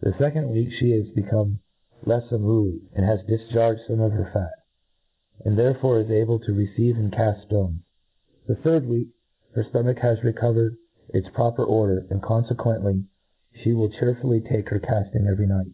The 0.00 0.12
fccond 0.12 0.48
week 0.48 0.70
(he 0.80 0.94
is 0.94 1.10
be 1.10 1.22
come 1.22 1.58
lefs 2.06 2.32
unruly, 2.32 2.80
and 2.94 3.04
has 3.04 3.20
difcharged 3.26 3.84
fome 3.86 4.02
of 4.06 4.12
her 4.12 4.24
fat; 4.32 4.64
and 5.44 5.58
therefore 5.58 6.00
is 6.00 6.08
able 6.10 6.38
to 6.38 6.54
receive 6.54 6.96
and 6.96 7.12
eaft 7.12 7.46
ftones* 7.46 7.80
The 8.46 8.54
third 8.54 8.86
week 8.86 9.08
her 9.54 9.62
ftomach 9.62 9.98
has 9.98 10.20
reco 10.20 10.54
vered 10.54 10.78
its 11.10 11.28
proper 11.34 11.62
order, 11.64 12.06
and 12.08 12.22
confcquently 12.22 13.04
ihe 13.54 13.74
will 13.74 13.90
chearfiiUy 13.90 14.48
take 14.48 14.70
her 14.70 14.80
calling 14.80 15.26
every 15.28 15.46
night. 15.46 15.72